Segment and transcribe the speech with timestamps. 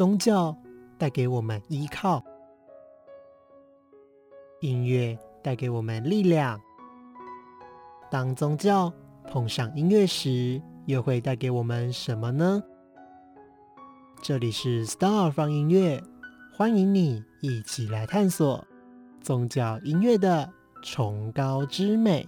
[0.00, 0.56] 宗教
[0.96, 2.24] 带给我们依靠，
[4.60, 6.58] 音乐带给我们力量。
[8.10, 8.90] 当宗教
[9.28, 12.62] 碰上音乐时，又会带给我们什么呢？
[14.22, 16.02] 这里是 Star 放音乐，
[16.56, 18.66] 欢迎你一起来探索
[19.20, 20.50] 宗教音乐的
[20.82, 22.26] 崇高之美。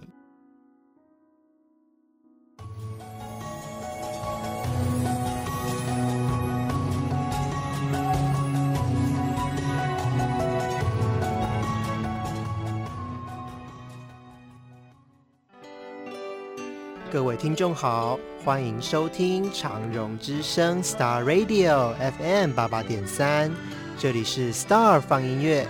[17.42, 23.50] 听众好，欢迎收听长荣之声 Star Radio FM 八八点三，
[23.98, 25.66] 这里是 Star 放音乐，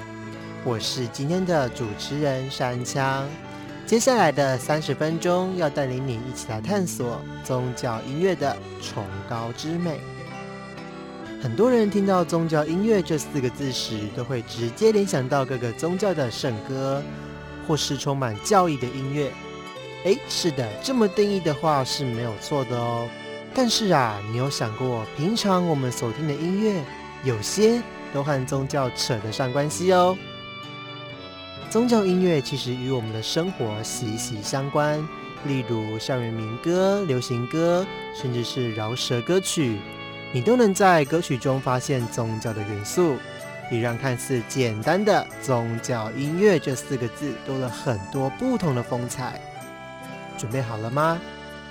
[0.66, 3.26] 我是今天的主持人山枪。
[3.86, 9.98] 接下来的三十分钟要带领你一起来探索宗教音乐的崇高之美。
[11.40, 17.02] 很多人听到宗教音乐这四个字时，都会直接联想到各个宗教的圣歌，
[17.66, 19.32] 或是充满教义的音乐。
[20.04, 23.08] 哎，是的，这么定义的话是没有错的哦。
[23.54, 26.82] 但是啊，你有想过，平常我们所听的音乐，
[27.22, 27.80] 有些
[28.12, 30.16] 都和宗教扯得上关系哦。
[31.70, 34.98] 宗教音乐其实与我们的生活息息相关，
[35.44, 37.86] 例如校园民歌、流行歌，
[38.20, 39.78] 甚至是饶舌歌曲，
[40.32, 43.16] 你都能在歌曲中发现宗教的元素，
[43.70, 49.40] 也让看似简单的宗教音乐这四个字多了很多不同的风采。
[50.38, 51.20] 准备好了吗？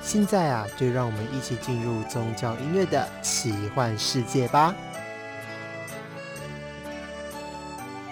[0.04, 4.74] 现在啊，就让我们一起进入宗教音乐的奇幻世界吧。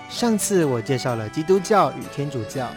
[0.08, 2.68] 上次我介绍了基督教与天主教，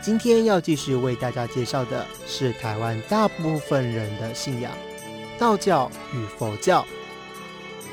[0.00, 4.70] 今天要继续为大家介绍的是台湾大部分人的信仰——
[5.36, 6.86] 道教与佛教。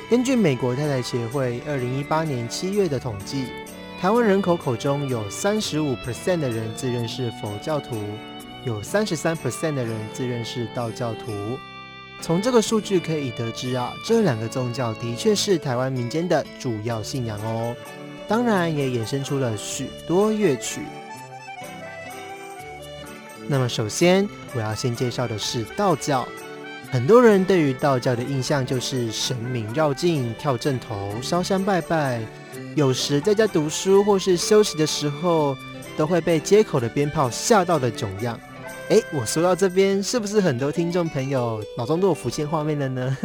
[0.09, 3.47] 根据美国太太协会二零一八年七月的统计，
[3.99, 7.97] 台湾人口口中有三十五 percent 的人自认是佛教徒。
[8.67, 11.57] 有三十三 percent 的人自认是道教徒。
[12.19, 17.73] 从这个数据可以得知啊，这两个宗教的确是台湾民间的主要信仰哦。
[18.27, 20.81] 当然，也衍生出了许多乐曲。
[23.47, 26.27] 那么，首先我要先介绍的是道教。
[26.91, 32.21] 很多人对于道教的印象就是神明绕境、跳正头、烧香拜拜，
[32.75, 35.55] 有时在家读书或是休息的时候，
[35.95, 38.37] 都会被街口的鞭炮吓到的囧样。
[38.89, 43.17] 哎，我说到这边，是不是很多听众朋友脑中都有浮现画面了呢？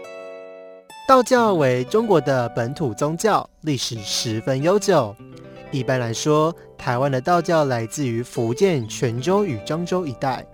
[1.08, 5.16] 道教为中国的本土宗教，历史十分悠久。
[5.70, 10.46] 一般来说，台湾的道教来自于福建泉州与漳州一带。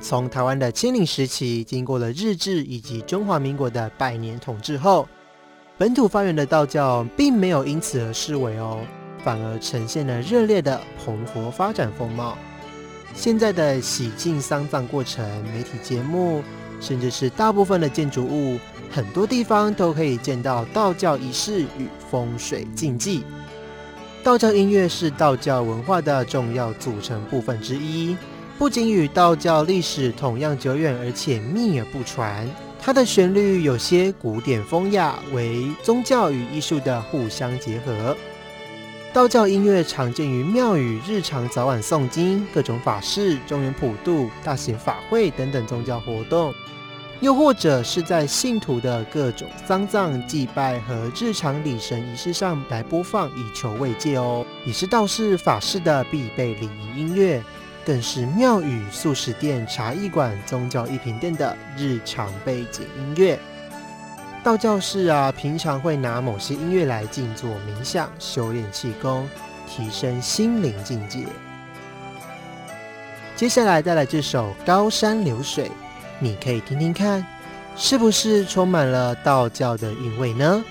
[0.00, 5.08] 从台湾的清领时期，经过了日治以及中华民国的百年统治后，
[5.76, 8.80] 本土发源的道教并没有因此而失为哦，
[9.22, 12.36] 反而呈现了热烈的蓬勃发展风貌。
[13.18, 16.40] 现在的喜庆丧葬过程、媒体节目，
[16.80, 18.60] 甚至是大部分的建筑物，
[18.92, 23.24] 很多地方都可以见到道教仪式与风水禁忌。
[24.22, 28.16] 道教音乐是道教文化的重要组成部分之一，
[28.56, 32.48] 不仅与道教历史同样久远，而且秘而不传。
[32.80, 38.16] 它的旋律有些古典风雅，为宗教与艺术的互相结合。
[39.14, 46.52] 道教音乐常见于庙宇日常早晚诵经、各种法事、中元普渡、大型法会等等宗教活动，
[47.20, 54.44] 又或者是在信徒的各种丧葬祭拜和日常礼神仪式上来播放，以求慰藉哦。
[54.66, 57.42] 也是道士法事的必备礼仪音乐，
[57.86, 63.40] 更是庙宇、素食店、茶艺馆、宗教一品店的日常背景音乐。
[64.48, 69.28] 道教士啊，平常会拿某些音乐来静坐冥想、修炼气功、
[69.68, 71.26] 提升心灵境界。
[73.36, 75.64] 接下来带来这首《高山流水》，
[76.18, 77.22] 你可以听听看，
[77.76, 80.64] 是不是充满了道教的韵味呢？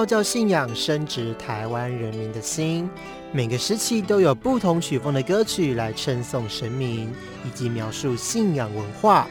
[0.00, 2.88] 道教信仰深植台湾人民的心，
[3.32, 7.12] 每个时期都有不同曲风的歌曲来称颂神明
[7.44, 9.26] 以及描述信仰文化。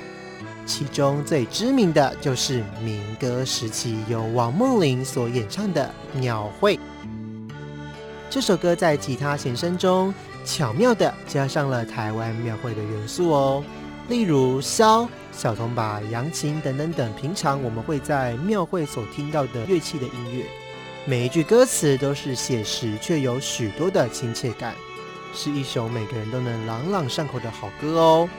[0.67, 6.77] 其中最知名的就是民歌时期由王梦玲所演唱的《鸟会》。
[8.29, 10.13] 这首歌在吉他弦声中
[10.45, 13.63] 巧妙地加上了台湾庙会的元素哦，
[14.07, 20.45] 例如箫、小铜把、扬琴等等等，平常我们会在庙会所听到的乐器的音乐。
[21.05, 24.75] 每一句歌词都是写实，却有许多的亲切感，
[25.33, 28.29] 是一首每个人都能朗朗上口的好歌哦。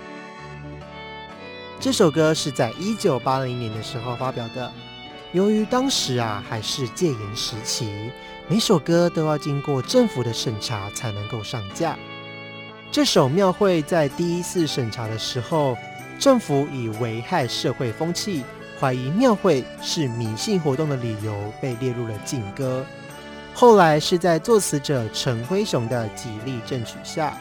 [1.81, 4.71] 这首歌是在一九八零年的时候发表的，
[5.33, 8.11] 由于当时啊还是戒严时期。
[8.47, 11.97] 每首歌都要经过政府的审查才能够上架。
[12.93, 15.77] 这首庙会在第一次审查的时候，
[16.19, 18.45] 政府以危害社会风气、
[18.81, 22.85] 怀疑庙会是迷信活动的理由，被列入了禁歌。
[23.53, 27.37] 后来是在作词者陈辉雄的极力争取下，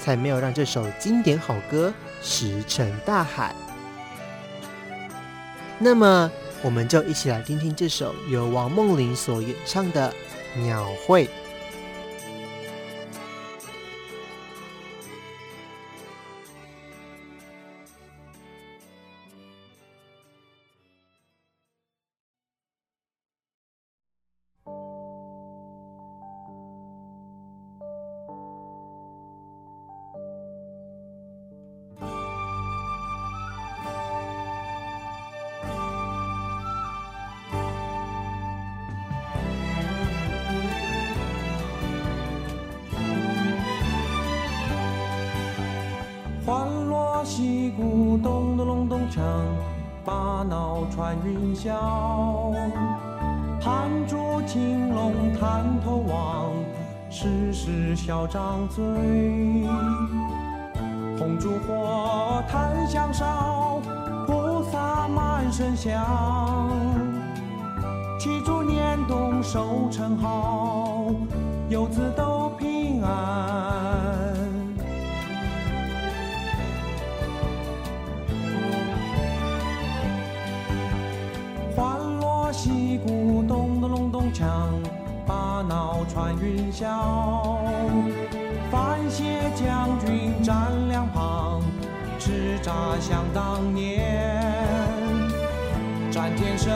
[0.00, 3.54] 才没有让这首经典好歌石沉大海。
[5.78, 6.30] 那么，
[6.62, 10.10] 我们就一起来听听这首由王梦玲所演唱的。
[10.56, 11.28] 鸟会。
[58.38, 58.84] 时笑张嘴。
[61.18, 63.80] 红烛火，檀香烧，
[64.26, 66.70] 菩萨满身香。
[68.20, 71.06] 祈祝年冬收成好，
[71.68, 73.10] 游子都平安。
[81.74, 84.44] 花落西鼓咚咚隆咚锵
[85.26, 86.86] 把脑穿云霄，
[88.70, 90.54] 范谢将军站
[90.88, 91.62] 两旁，
[92.18, 94.44] 叱咤想当年。
[96.10, 96.74] 战天生，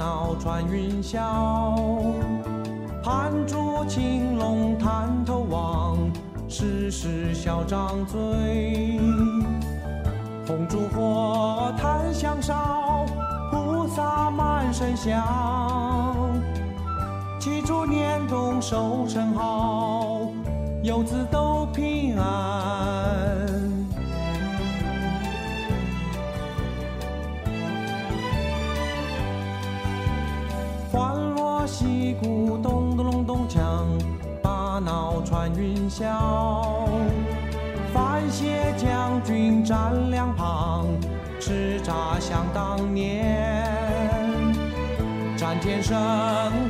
[0.00, 1.20] 脑穿云霄，
[3.04, 5.98] 盘珠青龙探头望，
[6.48, 8.98] 世事笑张嘴。
[10.46, 13.04] 红烛火，檀香烧，
[13.50, 15.22] 菩萨满身香。
[17.38, 20.22] 祈祝年冬收成好，
[20.82, 22.69] 游子都平安。
[36.00, 36.88] 笑。
[37.92, 40.86] 范谢将军站两旁，
[41.38, 43.66] 叱咤想当年。
[45.36, 45.94] 战天生，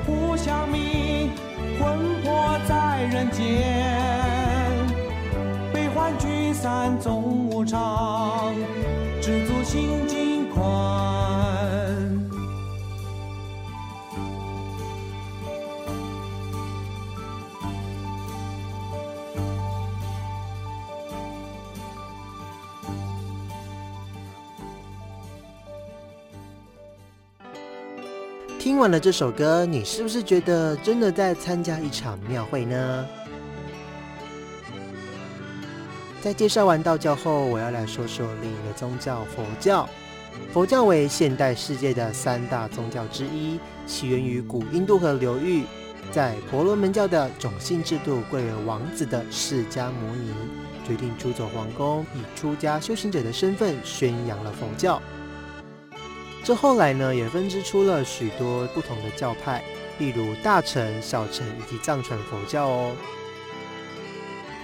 [0.05, 1.31] 呼响鸣，
[1.79, 3.47] 魂魄在人间。
[5.73, 8.53] 悲欢聚散总无常，
[9.23, 11.10] 知足心境宽。
[28.81, 33.07] 完了这首歌，你是不是觉得真的在参加一场庙会呢？
[36.23, 39.87] 在介绍完道教后，我要来说说另一个宗教——佛教。
[40.51, 45.65] 佛教为现代世界的三大宗教之一，起源于古印度河流域。
[46.11, 50.33] 在婆罗门教的种姓制度贵为王子的释迦牟尼，
[50.89, 55.01] 决定出走皇宫，以出家修行者的身份宣扬了佛教。
[56.43, 59.63] 这后来呢，也分支出了许多不同的教派，
[59.99, 62.97] 例如大乘、小乘以及藏传佛教哦。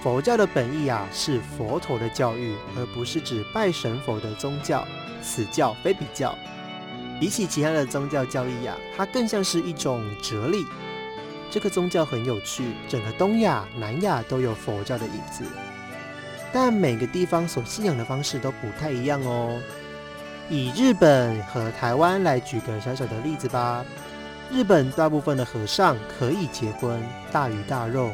[0.01, 4.85] 佛教的本意啊，是佛陀的教育，而不是指拜神佛的宗教。
[5.21, 6.37] 此教非彼教。
[7.19, 10.65] 比起其他的宗教教义啊，它更像是一种哲理。
[11.49, 15.43] 这个宗教很有趣，整个东亚、南亚都有佛教的影子，
[16.53, 19.59] 但每个地方所信仰的方式都不太一样哦。
[20.49, 23.85] 以日本和台湾来举个小小的例子吧。
[24.49, 27.01] 日本大部分的和尚可以结婚，
[27.31, 28.09] 大鱼大肉。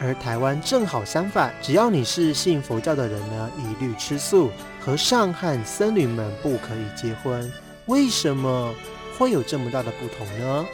[0.00, 4.50] 而台湾正好相反，只要你是信佛教的人呢，一律吃素。
[4.80, 7.50] 和尚和僧侣们不可以结婚，
[7.86, 8.74] 为什么
[9.16, 10.66] 会有这么大的不同呢？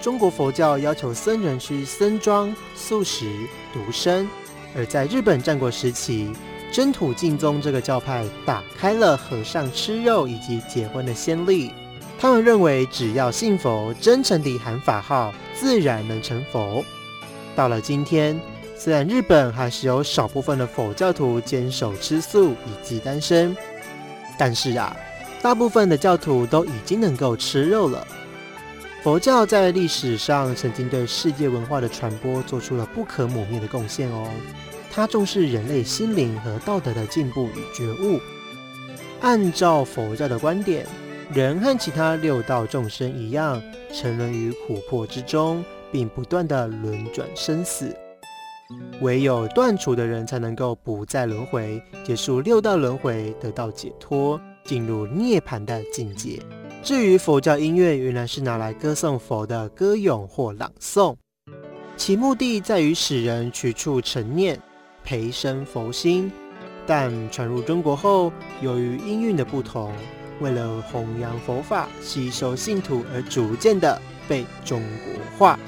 [0.00, 3.30] 中国佛教要求僧人需僧装、素食、
[3.74, 4.26] 独身，
[4.74, 6.32] 而在日本战国时期，
[6.70, 11.72] 真土净宗这个教派打开了和尚吃肉以及结婚的先例。
[12.18, 16.84] 他们认为，只要信佛，真诚地喊法号，自然能成佛。
[17.54, 18.40] 到了今天，
[18.76, 23.56] 虽然日本还是有少部分的佛教徒坚守吃素以及单身，
[24.36, 24.96] 但是啊，
[25.40, 28.06] 大部分的教徒都已经能够吃肉了。
[29.02, 34.28] 佛教在历史上曾经对世界文化的传播做出了不可磨灭的贡献哦。
[34.90, 38.20] 它重视人类心灵和道德的进步与觉悟。
[39.20, 40.86] 按照佛教的观点，
[41.32, 45.64] 人和其他六道众生一样，沉沦于琥珀之中。
[45.90, 47.96] 并不断的轮转生死，
[49.00, 56.38] 唯有断除的人才能够不再轮回，结束六道轮回，得到解脱，进入涅槃的境界。
[56.82, 61.16] 至于佛教音乐，原来是拿来歌颂佛的歌咏或朗诵，
[61.96, 64.60] 其目的在于使人取处成念，
[65.08, 66.30] 培生佛心。
[66.86, 69.90] 但传入中国后，由于音韵的不同，
[70.38, 73.98] 为了弘扬佛法、吸收信徒，而逐渐的
[74.28, 75.58] 被中国化。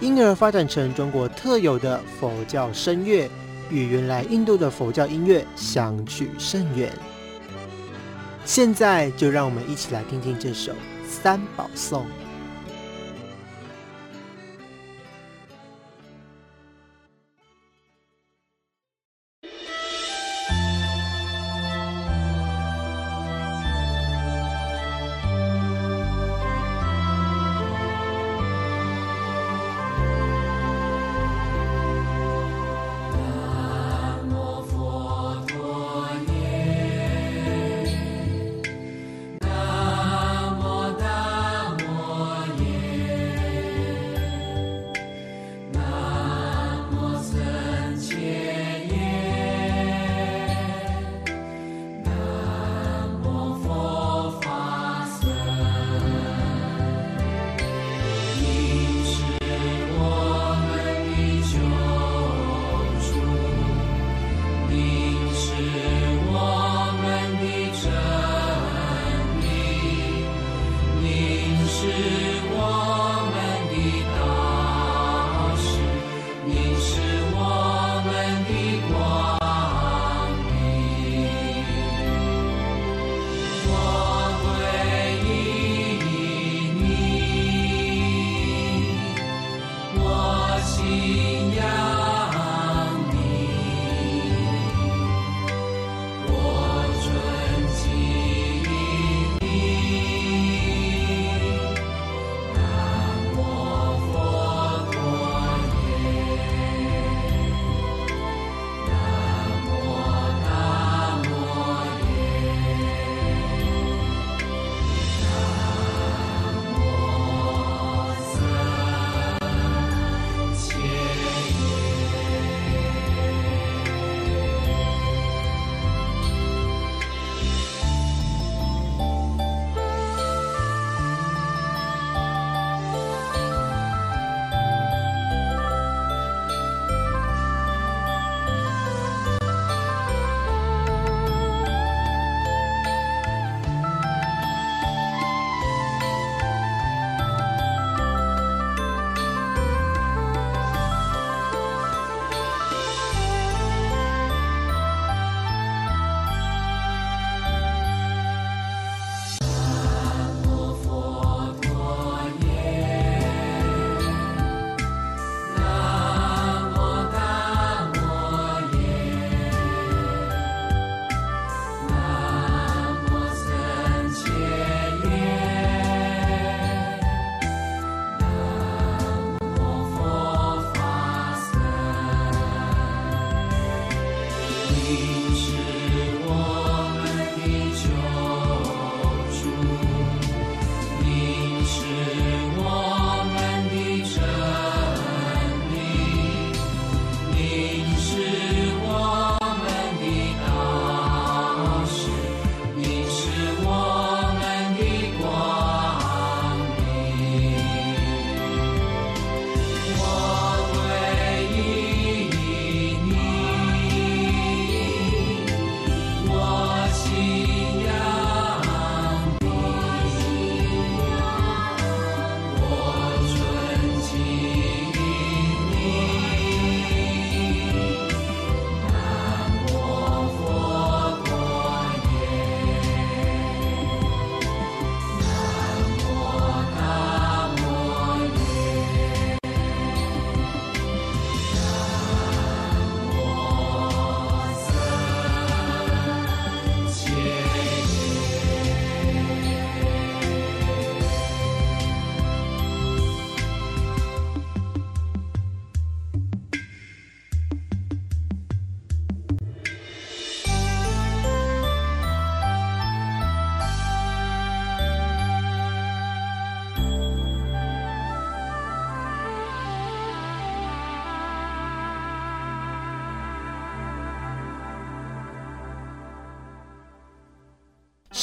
[0.00, 3.30] 因而发展成中国特有的佛教声乐，
[3.70, 6.90] 与原来印度的佛教音乐相去甚远。
[8.44, 10.72] 现在就让我们一起来听听这首
[11.06, 12.02] 《三宝颂》。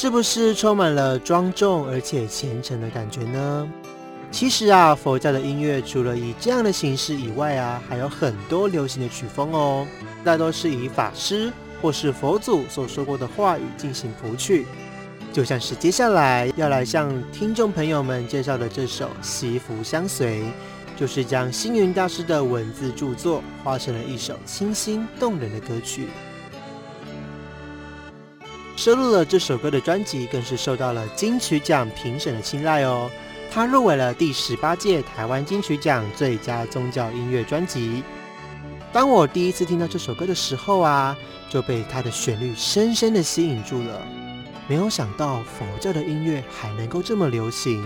[0.00, 3.68] 是不是充满了庄重而且虔诚的感觉呢？
[4.30, 9.84] 其实啊，佛教的音乐除了以这样的形式以外啊，还有很多流行的曲风哦，
[10.22, 14.66] 大多是以法师或是佛祖所说过的话语进行谱曲。
[15.32, 20.42] 就像是接下来要来向听众朋友们介绍的这首《西服相随》，
[20.96, 26.06] 就是将星云大师的文字著作画成了一首清新动人的歌曲。
[28.78, 33.10] 收录了这首歌的专辑，更是受到了金曲奖评审的青睐哦。
[33.50, 38.04] 他入围了第十八届台湾金曲奖最佳宗教音乐专辑。
[38.92, 41.16] 当我第一次听到这首歌的时候啊，
[41.50, 44.00] 就被它的旋律深深的吸引住了。
[44.68, 47.84] 没有想到佛教的音乐还能够这么流行，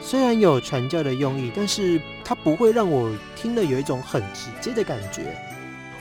[0.00, 5.36] 虽然有传教的用意，但是它不会让我听了有一种很直接的感觉。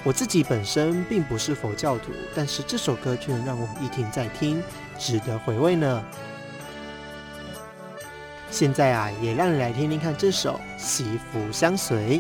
[0.04, 4.64] 我自己本身并不是佛教徒，但是这首歌却能让我一听再听，
[4.98, 6.04] 值得回味呢。
[8.50, 12.20] 现在啊，也让你来听听看这首《祈福相随》。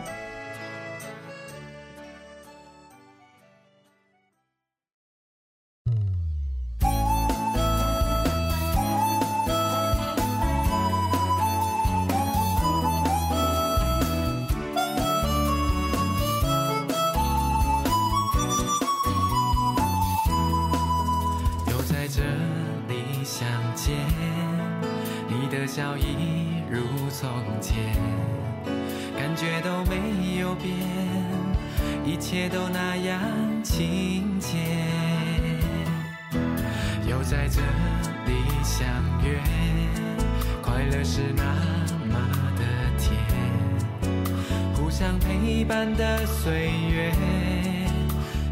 [41.04, 41.44] 是那
[42.08, 42.20] 么
[42.58, 42.64] 的
[42.98, 43.10] 甜，
[44.76, 47.14] 互相陪伴的岁月，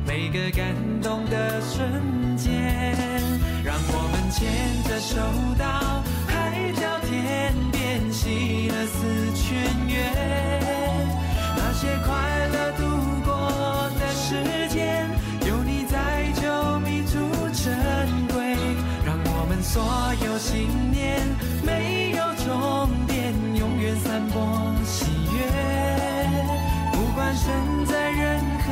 [0.06, 3.24] 每个感动的瞬间，
[3.64, 4.48] 让我们牵
[4.84, 5.18] 着手
[5.58, 9.58] 到海角天边，喜乐似泉
[9.88, 9.96] 源。
[11.56, 12.82] 那些快乐度
[13.26, 15.10] 过的时间，
[15.46, 17.18] 有你在就弥足
[17.54, 17.76] 珍
[18.34, 18.56] 贵。
[19.06, 19.84] 让我们所
[20.26, 21.37] 有信念。
[22.48, 25.06] 终点永远散播喜
[25.36, 25.44] 悦。
[26.94, 28.72] 不管身在任何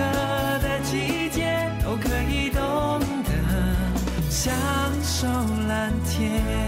[0.60, 4.54] 的季节都可以懂得享
[5.04, 5.28] 受
[5.68, 6.65] 蓝天。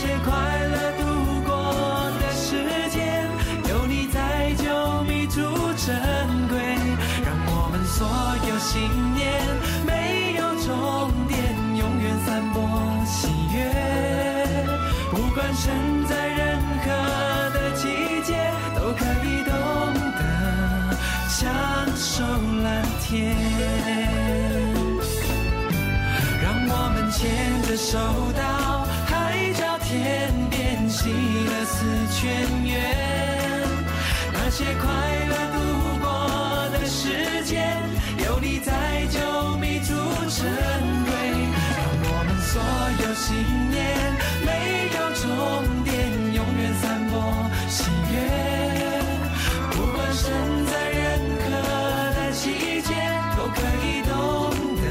[0.00, 3.28] 些快乐度过的时间
[3.68, 5.42] 有你在就弥足
[5.76, 5.94] 珍
[6.48, 6.56] 贵
[7.22, 8.08] 让我们所
[8.48, 8.80] 有信
[9.14, 9.44] 念
[9.84, 11.36] 没有终点
[11.76, 12.62] 永远散播
[13.04, 13.60] 喜悦
[15.10, 19.52] 不管身在任何的季节都可以懂
[20.16, 20.96] 得
[21.28, 21.52] 享
[21.94, 22.24] 受
[22.64, 23.36] 蓝天
[26.42, 27.98] 让我们牵着手
[34.78, 34.88] 快
[35.26, 35.58] 乐度
[36.00, 37.76] 过的时间
[38.24, 39.94] 有你在就弥足
[40.28, 40.46] 珍
[41.06, 41.10] 贵
[41.74, 42.52] 让我们所
[43.02, 43.26] 有信
[43.70, 43.78] 念
[44.44, 44.48] 没
[44.94, 45.24] 有终
[45.84, 45.90] 点
[46.34, 47.12] 永远散播
[47.68, 48.14] 喜悦。
[49.72, 50.30] 不管身
[50.66, 51.00] 在任
[51.42, 51.50] 何
[52.16, 52.90] 的季节
[53.36, 54.10] 都可以懂
[54.76, 54.84] 得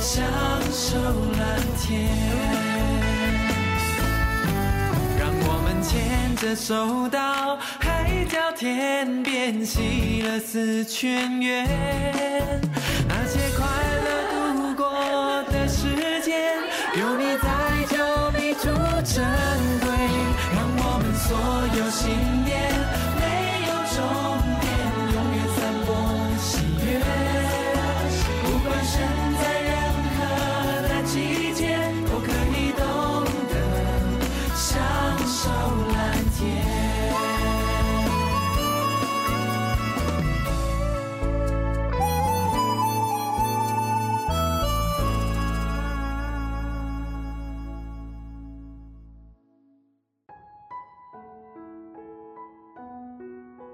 [0.00, 0.24] 享
[0.72, 0.96] 受
[1.38, 2.47] 蓝天。
[5.82, 11.64] 牵着手到海角天边喜乐似泉月
[13.08, 13.66] 那些快
[14.04, 16.58] 乐度过的时间
[16.96, 17.48] 有你在
[17.88, 17.96] 就
[18.38, 18.66] 弥足
[19.04, 19.24] 珍
[19.80, 19.88] 贵
[20.54, 21.28] 让我们所
[21.78, 22.10] 有信
[22.44, 22.52] 念
[23.20, 23.22] 没
[23.68, 23.98] 有终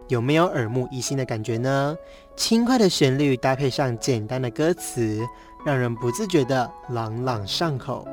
[0.08, 1.96] 有没有耳目一新的感觉呢？
[2.36, 5.20] 轻快的旋律搭配上简单的歌词，
[5.64, 8.06] 让人不自觉的朗朗上口。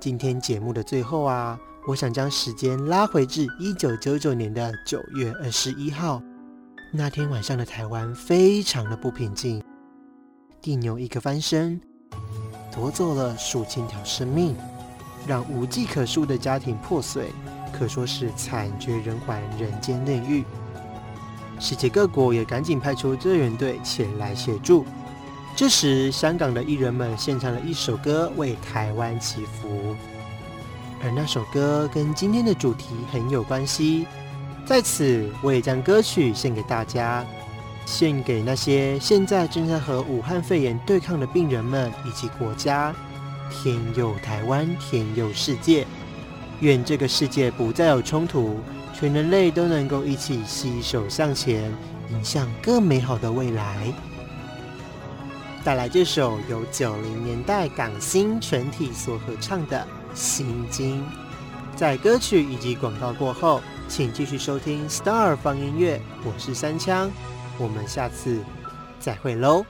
[0.00, 6.22] 今天节目的最后啊，我想将时间拉回至一九九九年的九月二十一号，
[6.90, 9.62] 那天晚上的台湾非常的不平静，
[10.62, 11.78] 地牛一个翻身，
[12.72, 14.56] 夺走了数千条生命，
[15.26, 17.26] 让无计可数的家庭破碎。
[17.72, 20.44] 可说是惨绝人寰，人间炼狱。
[21.60, 24.84] 世界各国也赶紧派出救援队前来协助。
[25.56, 29.96] 这时，香港的艺人们献唱了一首歌为台湾祈福，
[31.02, 34.06] 而那首歌跟今天的主题很有关系。
[34.64, 37.24] 在此，我也将歌曲献给大家，
[37.84, 42.94] 献给那些现在正在和武汉肺炎对抗的病人们以及国家。
[43.50, 45.86] 天佑台湾，天佑世界。
[46.60, 48.58] 愿这个世界不再有冲突，
[48.92, 51.72] 全人类都能够一起携手向前，
[52.10, 53.92] 迎向更美好的未来。
[55.64, 59.86] 带来这首由九零年代港星全体所合唱的
[60.18, 61.00] 《心经》。
[61.76, 67.10] 在歌曲以及广告过后，请继续收听 Star 放音乐，我是三枪，
[67.56, 68.42] 我们下次
[68.98, 69.64] 再会喽。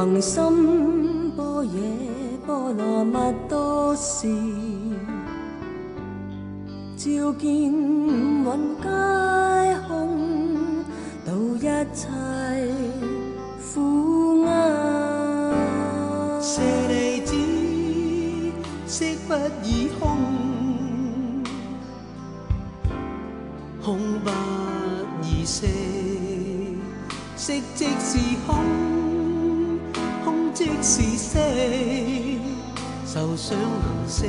[0.00, 1.72] 行深般若
[2.46, 3.18] 波罗蜜
[3.50, 4.26] 多时，
[6.96, 8.88] 照见五蕴皆
[9.86, 9.92] 空，
[11.26, 11.60] 度一
[11.92, 12.08] 切
[13.74, 15.52] 苦厄。
[16.40, 17.34] 舍利子，
[18.86, 20.16] 色不异空，
[23.84, 24.30] 空不
[25.22, 25.66] 异色，
[27.36, 28.64] 色即是，空
[33.12, 34.24] 受想行识，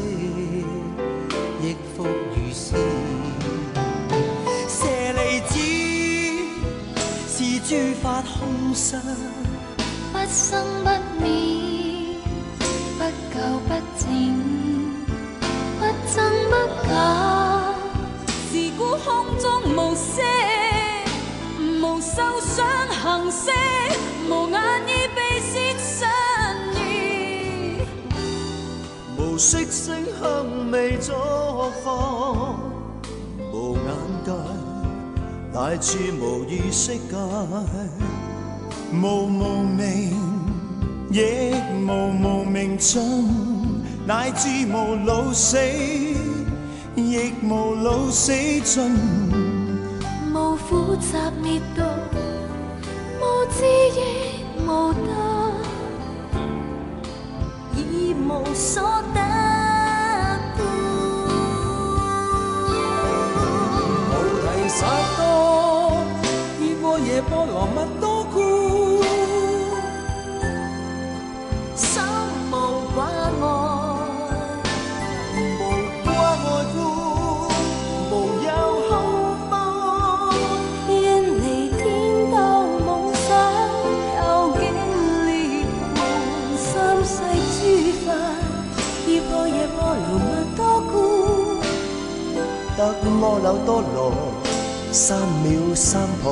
[1.62, 2.74] 亦复如是。
[4.68, 5.54] 舍利子，
[7.30, 7.70] 是诸
[8.02, 9.00] 法空相。
[10.12, 10.90] 不生不
[11.24, 12.18] 灭，
[12.98, 14.10] 不垢不净，
[15.80, 16.18] 不增
[16.50, 16.56] 不
[16.88, 16.90] 減。
[18.52, 20.24] 是故空中無色，
[21.60, 22.66] 無受想
[23.00, 23.52] 行识，
[29.42, 32.60] 息声香味作放，
[33.52, 33.86] 无眼
[34.24, 34.32] 界
[35.52, 37.18] 乃至无意识界，
[38.94, 40.14] 无无明，
[41.10, 41.56] 亦
[41.88, 43.02] 无无明尽，
[44.06, 45.58] 乃至无老死，
[46.96, 48.32] 亦无老死
[48.64, 48.96] 尽，
[50.32, 51.60] 无苦集灭。
[58.40, 58.82] 无所
[59.14, 59.20] 得
[60.56, 60.60] 故。
[64.10, 64.80] 菩提萨
[65.18, 65.20] 埵，
[66.60, 68.21] 依般若波罗蜜多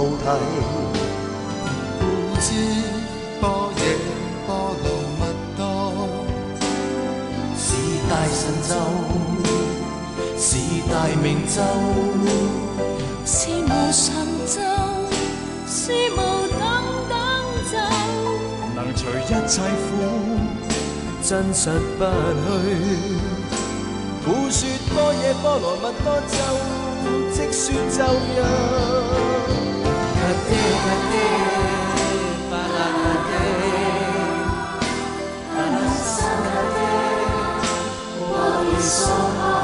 [0.09, 0.25] 三菩提。
[1.99, 2.03] 故
[2.39, 2.47] 知
[3.41, 3.45] 般
[3.75, 3.81] 若
[4.47, 4.49] 波
[4.81, 4.85] 羅
[5.19, 5.21] 蜜
[5.57, 5.61] 多，
[7.57, 7.67] 是
[8.09, 8.71] 大神咒，
[10.37, 10.47] 是
[10.89, 11.57] 大明咒。
[13.25, 14.07] 是無神
[14.47, 14.57] 咒，
[15.67, 15.77] 是
[16.11, 16.17] 無
[16.57, 16.61] 等
[17.09, 17.13] 等
[17.71, 17.73] 咒。
[18.75, 19.89] 能除一切苦，
[21.21, 21.63] 真實
[21.97, 22.01] 不
[22.49, 22.57] 虚。
[24.25, 24.59] 故說
[24.95, 26.33] 般若波罗蜜多咒，
[27.31, 27.97] 即說咒
[28.35, 28.37] 曰。
[38.81, 39.58] so high.